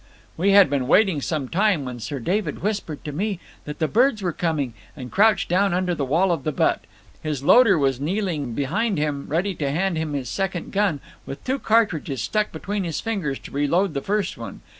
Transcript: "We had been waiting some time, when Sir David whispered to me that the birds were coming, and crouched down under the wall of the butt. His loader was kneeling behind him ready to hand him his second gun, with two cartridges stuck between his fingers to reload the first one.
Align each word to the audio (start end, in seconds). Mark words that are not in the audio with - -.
"We 0.35 0.49
had 0.49 0.67
been 0.67 0.87
waiting 0.87 1.21
some 1.21 1.47
time, 1.47 1.85
when 1.85 1.99
Sir 1.99 2.17
David 2.17 2.63
whispered 2.63 3.05
to 3.05 3.11
me 3.11 3.39
that 3.65 3.77
the 3.77 3.87
birds 3.87 4.23
were 4.23 4.31
coming, 4.33 4.73
and 4.97 5.11
crouched 5.11 5.47
down 5.47 5.75
under 5.75 5.93
the 5.93 6.03
wall 6.05 6.31
of 6.31 6.43
the 6.43 6.51
butt. 6.51 6.81
His 7.21 7.43
loader 7.43 7.77
was 7.77 7.99
kneeling 7.99 8.55
behind 8.55 8.97
him 8.97 9.25
ready 9.27 9.53
to 9.53 9.69
hand 9.69 9.99
him 9.99 10.13
his 10.13 10.27
second 10.27 10.71
gun, 10.71 11.01
with 11.27 11.43
two 11.43 11.59
cartridges 11.59 12.19
stuck 12.23 12.51
between 12.51 12.83
his 12.83 12.99
fingers 12.99 13.37
to 13.41 13.51
reload 13.51 13.93
the 13.93 14.01
first 14.01 14.39
one. 14.39 14.61